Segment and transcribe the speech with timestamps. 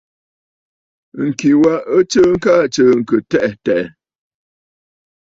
[1.25, 3.87] Ŋ̀kì wa ɨ t;sɨɨkə aa tsɨ̀ɨ̀ŋkə̀ tɛʼɛ̀ tɛ̀ʼɛ̀.